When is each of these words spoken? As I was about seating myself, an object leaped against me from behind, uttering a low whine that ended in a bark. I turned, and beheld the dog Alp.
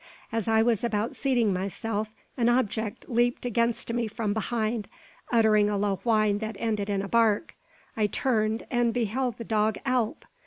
As 0.31 0.47
I 0.47 0.63
was 0.63 0.83
about 0.83 1.15
seating 1.15 1.53
myself, 1.53 2.09
an 2.35 2.49
object 2.49 3.07
leaped 3.07 3.45
against 3.45 3.93
me 3.93 4.07
from 4.07 4.33
behind, 4.33 4.87
uttering 5.31 5.69
a 5.69 5.77
low 5.77 5.97
whine 5.97 6.39
that 6.39 6.55
ended 6.57 6.89
in 6.89 7.03
a 7.03 7.07
bark. 7.07 7.53
I 7.95 8.07
turned, 8.07 8.65
and 8.71 8.95
beheld 8.95 9.37
the 9.37 9.43
dog 9.43 9.77
Alp. 9.85 10.25